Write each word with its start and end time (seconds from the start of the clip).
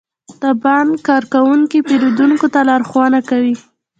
د 0.41 0.43
بانک 0.63 0.93
کارکونکي 1.07 1.79
پیرودونکو 1.87 2.47
ته 2.53 2.59
لارښوونه 2.69 3.19
کوي. 3.29 3.55